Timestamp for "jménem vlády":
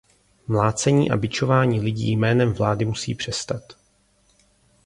2.11-2.85